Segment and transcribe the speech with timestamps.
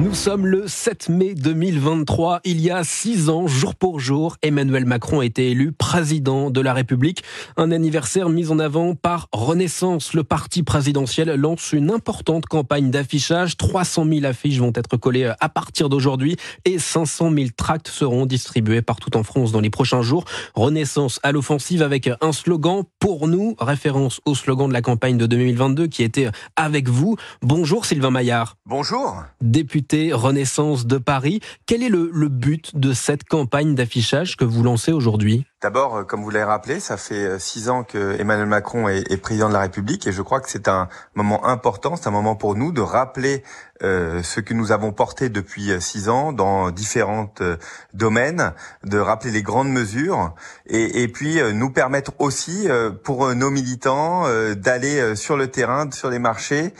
[0.00, 2.42] Nous sommes le 7 mai 2023.
[2.44, 6.60] Il y a six ans, jour pour jour, Emmanuel Macron a été élu président de
[6.60, 7.24] la République.
[7.56, 10.14] Un anniversaire mis en avant par Renaissance.
[10.14, 13.56] Le parti présidentiel lance une importante campagne d'affichage.
[13.56, 18.82] 300 000 affiches vont être collées à partir d'aujourd'hui et 500 000 tracts seront distribués
[18.82, 20.26] partout en France dans les prochains jours.
[20.54, 25.26] Renaissance à l'offensive avec un slogan pour nous, référence au slogan de la campagne de
[25.26, 27.16] 2022 qui était avec vous.
[27.42, 28.54] Bonjour Sylvain Maillard.
[28.64, 29.24] Bonjour.
[29.40, 31.40] Député Renaissance de Paris.
[31.66, 35.44] Quel est le, but de cette campagne d'affichage que vous lancez aujourd'hui?
[35.60, 39.16] D'abord, euh, comme vous l'avez rappelé, ça fait euh, six ans que Emmanuel Macron est,
[39.16, 42.36] président de la République et je crois que c'est un moment important, c'est un moment
[42.36, 43.42] pour nous de rappeler
[43.82, 47.34] euh, ce que nous avons porté depuis six ans dans différents
[47.92, 48.52] domaines,
[48.84, 50.32] de rappeler les grandes mesures
[50.66, 52.68] et, et puis nous permettre aussi
[53.02, 56.72] pour nos militants d'aller sur le terrain, sur les marchés,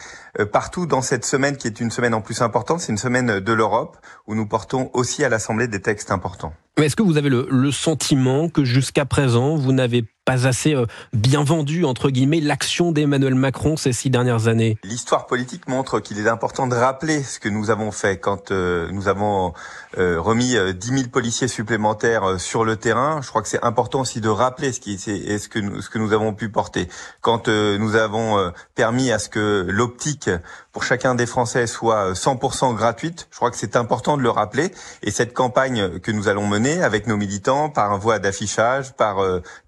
[0.52, 3.52] partout dans cette semaine qui est une semaine en plus importante, c'est une semaine de
[3.52, 3.96] l'Europe
[4.28, 6.52] où nous portons aussi à l'Assemblée des textes importants.
[6.82, 10.84] Est-ce que vous avez le, le sentiment que jusqu'à présent, vous n'avez pas assez euh,
[11.14, 16.18] bien vendu, entre guillemets, l'action d'Emmanuel Macron ces six dernières années L'histoire politique montre qu'il
[16.18, 19.54] est important de rappeler ce que nous avons fait quand euh, nous avons
[19.96, 23.22] euh, remis 10 000 policiers supplémentaires sur le terrain.
[23.22, 25.88] Je crois que c'est important aussi de rappeler ce, qui, est, ce, que nous, ce
[25.88, 26.88] que nous avons pu porter.
[27.22, 30.28] Quand nous avons permis à ce que l'optique
[30.72, 34.72] pour chacun des Français soit 100% gratuite, je crois que c'est important de le rappeler.
[35.02, 39.16] Et cette campagne que nous allons mener avec nos militants par voie d'affichage, par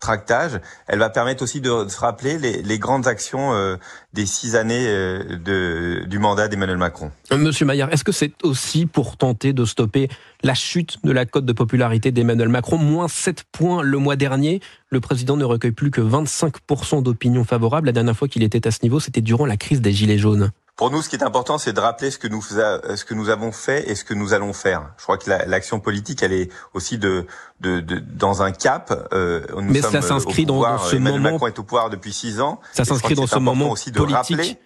[0.00, 0.49] tractage,
[0.86, 3.76] elle va permettre aussi de se rappeler les, grandes actions euh,
[4.12, 7.10] des six années euh, du mandat d'Emmanuel Macron.
[7.32, 10.08] Euh, Monsieur Maillard, est-ce que c'est aussi pour tenter de stopper
[10.42, 12.78] la chute de la cote de popularité d'Emmanuel Macron?
[12.78, 14.60] Moins 7 points le mois dernier.
[14.88, 17.86] Le président ne recueille plus que 25% d'opinions favorables.
[17.86, 20.50] La dernière fois qu'il était à ce niveau, c'était durant la crise des Gilets jaunes.
[20.80, 23.28] Pour nous, ce qui est important, c'est de rappeler ce que nous ce que nous
[23.28, 24.94] avons fait et ce que nous allons faire.
[24.96, 27.26] Je crois que l'action politique, elle est aussi de,
[27.60, 28.90] de, de dans un cap.
[29.12, 31.32] Euh, nous Mais ça s'inscrit dans, ce Emmanuel moment.
[31.34, 32.62] Macron est au pouvoir depuis six ans.
[32.72, 34.38] Ça s'inscrit dans ce moment aussi de politique.
[34.38, 34.58] Rappeler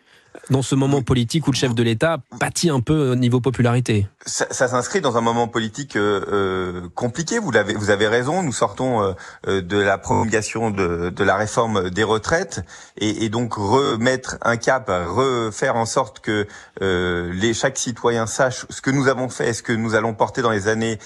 [0.50, 4.06] dans ce moment politique où le chef de l'État pâtit un peu au niveau popularité
[4.27, 7.39] Ça, ça s'inscrit dans un moment politique euh, euh compliqué.
[7.39, 8.43] Vous l'avez, vous avez raison.
[8.43, 9.12] Nous sortons euh,
[9.49, 12.62] euh, de la promulgation de, de, la réforme des retraites
[12.99, 16.47] et, et, donc remettre un cap, refaire en sorte que
[16.83, 20.15] euh, les chaque citoyen sache ce que nous avons fait et ce que nous allons
[20.15, 20.99] porter dans les années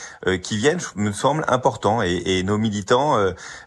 [0.43, 2.03] qui viennent, me semble important.
[2.03, 3.16] Et, et nos militants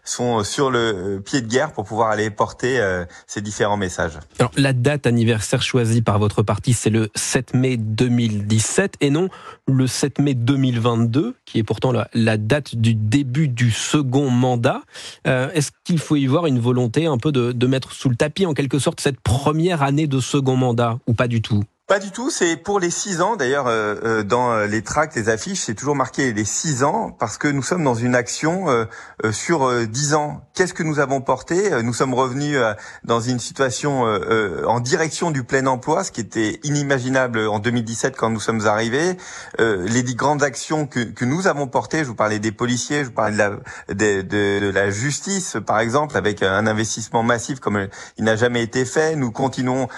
[0.04, 2.80] sont sur le pied de guerre pour pouvoir aller porter
[3.26, 4.18] ces différents messages.
[4.38, 9.28] Alors la date anniversaire choisi par votre parti, c'est le 7 mai 2017 et non
[9.66, 14.82] le 7 mai 2022, qui est pourtant la, date du début du second mandat.
[15.26, 18.46] Euh, est-ce qu'il faut y voir une volonté un peu de mettre sous le tapis
[18.46, 21.64] en quelque sorte cette première année de second mandat ou pas du tout?
[21.92, 23.36] Pas du tout, c'est pour les six ans.
[23.36, 27.36] D'ailleurs, euh, euh, dans les tracts, les affiches, c'est toujours marqué les six ans parce
[27.36, 28.86] que nous sommes dans une action euh,
[29.30, 30.40] sur dix ans.
[30.54, 31.82] Qu'est-ce que nous avons porté?
[31.82, 32.58] Nous sommes revenus
[33.04, 38.30] dans une situation en direction du plein emploi, ce qui était inimaginable en 2017 quand
[38.30, 39.16] nous sommes arrivés.
[39.58, 43.12] les grandes actions que, que, nous avons portées, je vous parlais des policiers, je vous
[43.12, 43.50] parlais de la,
[43.88, 48.62] de, de, de la justice, par exemple, avec un investissement massif comme il n'a jamais
[48.62, 49.14] été fait.
[49.14, 49.88] Nous continuons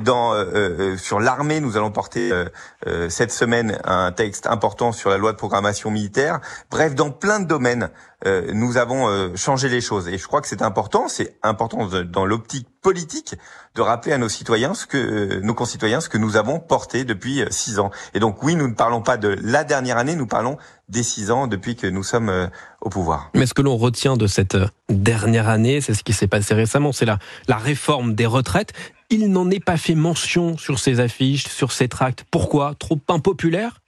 [0.00, 0.34] dans
[0.96, 2.46] sur la l'armée, nous allons porter euh,
[2.88, 6.40] euh, cette semaine un texte important sur la loi de programmation militaire.
[6.70, 7.90] Bref, dans plein de domaines,
[8.26, 10.08] euh, nous avons changé les choses.
[10.08, 13.36] Et je crois que c'est important, c'est important dans l'optique politique
[13.74, 17.78] de rappeler à nos citoyens ce nos concitoyens ce que nous avons porté depuis six
[17.78, 17.90] ans.
[18.14, 20.58] Et donc oui, nous ne parlons pas de la dernière année, nous parlons
[20.88, 23.30] des six ans depuis que nous sommes au pouvoir.
[23.34, 24.56] Mais ce que l'on retient de cette
[24.88, 28.72] dernière année, c'est ce qui s'est passé récemment, c'est la réforme des retraites
[29.10, 32.24] il n'en est pas fait mention sur ses affiches, sur ses tracts.
[32.30, 33.80] Pourquoi Trop impopulaire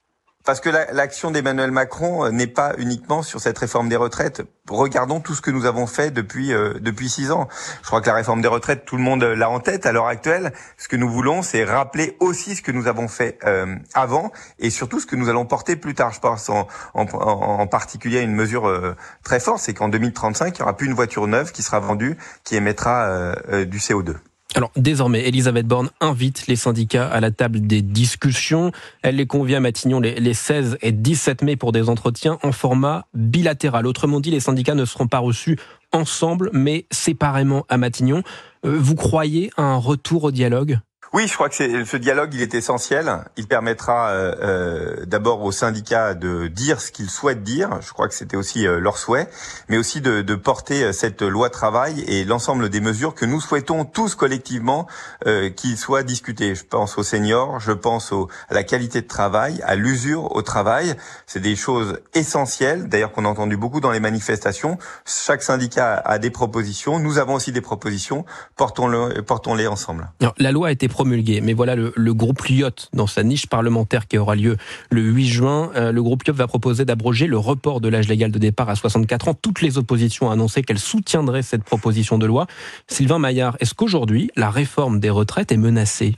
[0.44, 4.42] parce que l'action d'Emmanuel Macron euh, n'est pas uniquement sur cette réforme des retraites.
[4.68, 7.48] Regardons tout ce que nous avons fait depuis euh, depuis six ans.
[7.82, 10.08] Je crois que la réforme des retraites, tout le monde l'a en tête à l'heure
[10.08, 10.52] actuelle.
[10.78, 14.70] Ce que nous voulons, c'est rappeler aussi ce que nous avons fait euh, avant et
[14.70, 16.12] surtout ce que nous allons porter plus tard.
[16.12, 20.58] Je pense en, en, en particulier à une mesure très forte, c'est qu'en 2035, il
[20.58, 24.16] y aura plus une voiture neuve qui sera vendue qui émettra du CO2.
[24.54, 28.70] Alors désormais, Elisabeth Borne invite les syndicats à la table des discussions.
[29.02, 33.06] Elle les convient à Matignon les, 16 et 17 mai pour des entretiens en format
[33.14, 33.86] bilatéral.
[33.86, 35.58] Autrement dit, les syndicats ne seront pas reçus
[35.92, 38.22] ensemble, mais séparément à Matignon.
[38.64, 40.78] Euh, vous croyez à un retour au dialogue?
[41.14, 43.18] Oui, je crois que ce dialogue, il est essentiel.
[43.36, 47.68] Il permettra euh, euh, d'abord aux syndicats de dire ce qu'ils souhaitent dire.
[47.82, 49.28] Je crois que c'était aussi euh, leur souhait,
[49.68, 53.42] mais aussi de, de, porter euh, cette loi travail et l'ensemble des mesures que nous
[53.42, 54.86] souhaitons tous collectivement
[55.26, 56.54] euh, qu'ils soient discutés.
[56.54, 60.40] Je pense aux seniors, je pense au, à la qualité de travail, à l'usure au
[60.40, 60.94] travail.
[61.26, 64.78] C'est des choses essentielles, d'ailleurs qu'on a entendu beaucoup dans les manifestations.
[65.04, 66.98] Chaque syndicat a des propositions.
[66.98, 68.24] Nous avons aussi des propositions.
[68.56, 70.10] Portons-les portons -les ensemble.
[70.38, 74.34] La loi a été mais voilà, le, groupe Lyot, dans sa niche parlementaire qui aura
[74.34, 74.56] lieu
[74.90, 78.30] le 8 juin, euh, le groupe Lyot va proposer d'abroger le report de l'âge légal
[78.30, 79.34] de départ à 64 ans.
[79.34, 82.46] Toutes les oppositions ont annoncé qu'elles soutiendraient cette proposition de loi.
[82.88, 86.14] Sylvain Maillard, est-ce qu'aujourd'hui, la réforme des retraites est menacée?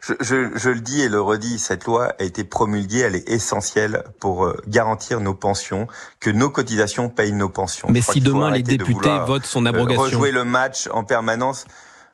[0.00, 4.04] Je, je, le dis et le redis, cette loi a été promulguée, elle est essentielle
[4.20, 5.86] pour euh, garantir nos pensions,
[6.20, 7.88] que nos cotisations payent nos pensions.
[7.90, 11.66] Mais si demain les députés votent son abrogation, rejouer le match en permanence,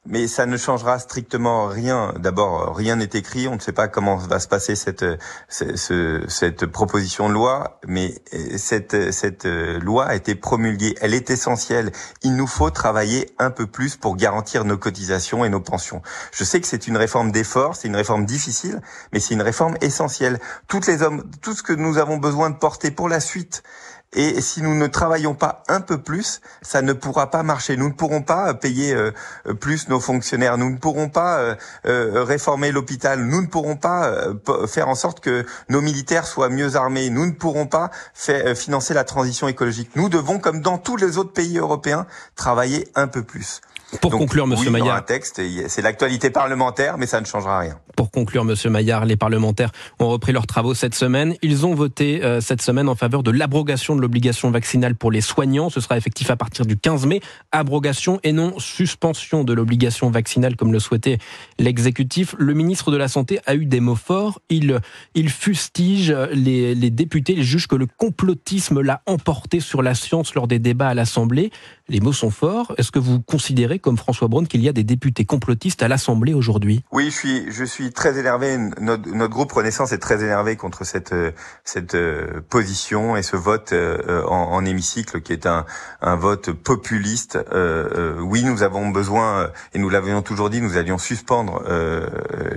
[0.07, 2.15] mais ça ne changera strictement rien.
[2.19, 5.05] D'abord, rien n'est écrit, on ne sait pas comment va se passer cette
[5.49, 5.93] cette,
[6.29, 8.15] cette proposition de loi, mais
[8.57, 11.93] cette cette loi a été promulguée, elle est essentielle.
[12.23, 16.01] Il nous faut travailler un peu plus pour garantir nos cotisations et nos pensions.
[16.33, 18.81] Je sais que c'est une réforme d'effort, c'est une réforme difficile,
[19.13, 20.41] mais c'est une réforme essentielle.
[20.67, 23.63] Toutes les hommes, tout ce que nous avons besoin de porter pour la suite,
[24.13, 27.77] et si nous ne travaillons pas un peu plus, ça ne pourra pas marcher.
[27.77, 29.13] Nous ne pourrons pas payer euh,
[29.61, 30.59] plus nos fonctionnaires.
[30.59, 31.55] Nous ne pourrons pas euh,
[31.87, 33.21] euh, réformer l'hôpital.
[33.21, 34.13] Nous ne pourrons pas
[34.67, 37.09] faire en sorte que nos militaires soient mieux armés.
[37.09, 39.95] Nous ne pourrons pas financer la transition écologique.
[39.95, 43.61] Nous devons, comme dans tous les autres pays européens, travailler un peu plus.
[44.01, 47.79] Pour conclure, Monsieur Maillard, un texte, c'est l'actualité parlementaire, mais ça ne changera rien.
[47.97, 51.35] Pour conclure, Monsieur Maillard, les parlementaires ont repris leurs travaux cette semaine.
[51.43, 55.21] Ils ont voté euh, cette semaine en faveur de l'abrogation de l'obligation vaccinale pour les
[55.21, 55.71] soignants.
[55.71, 57.21] Ce sera effectif à partir du 15 mai.
[57.51, 61.19] Abrogation et non suspension de l'obligation vaccinale, comme le souhaitait
[61.59, 62.37] l'exécutif.
[62.39, 64.41] Le ministre de la Santé a eu des mots forts.
[64.51, 64.81] Il,
[65.15, 67.35] il fustige les, les députés.
[67.37, 71.51] Il juge que le complotisme l'a emporté sur la science lors des débats à l'Assemblée.
[71.89, 72.73] Les mots sont forts.
[72.79, 76.35] Est-ce que vous considérez comme François Braun qu'il y a des députés complotistes à l'Assemblée
[76.35, 78.57] aujourd'hui Oui, je suis, je suis très énervé.
[78.81, 81.15] Notre, notre, groupe Renaissance est très énervé contre cette,
[81.65, 85.65] cette euh, position et ce vote euh, en, en hémicycle qui est un,
[86.01, 87.39] un vote populiste.
[87.53, 91.63] Euh, oui, nous avons besoin, et nous l'avions toujours dit, nous allions suspendre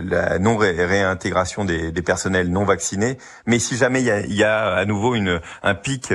[0.03, 3.17] la non-réintégration des, des, personnels non vaccinés.
[3.45, 6.11] Mais si jamais il y a, y a à nouveau une, un pic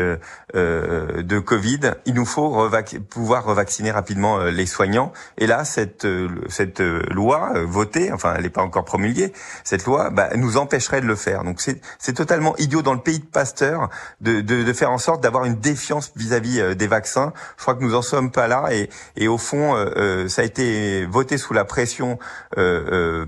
[0.54, 2.68] de Covid, il nous faut
[3.08, 4.97] pouvoir revacciner rapidement les soignants
[5.36, 9.32] et là, cette euh, cette euh, loi euh, votée, enfin, elle n'est pas encore promulguée,
[9.64, 11.44] cette loi bah, nous empêcherait de le faire.
[11.44, 13.88] Donc c'est totalement idiot dans le pays de Pasteur
[14.20, 17.32] de de, de faire en sorte d'avoir une défiance vis-à-vis des vaccins.
[17.56, 19.74] Je crois que nous en sommes pas là et et au fond,
[20.28, 22.18] ça a été voté sous la pression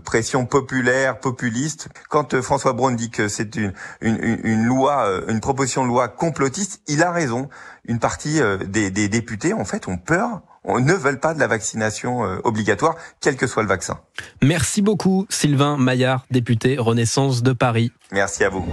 [0.05, 1.89] pression populaire, populiste.
[2.09, 6.83] Quand François Braun dit que c'est une, une une loi, une proposition de loi complotiste,
[6.87, 7.49] il a raison.
[7.85, 12.25] Une partie des, des députés, en fait, ont peur ne veulent pas de la vaccination
[12.25, 14.01] euh, obligatoire, quel que soit le vaccin.
[14.43, 17.93] Merci beaucoup, Sylvain Maillard, député Renaissance de Paris.
[18.13, 18.65] Merci à vous.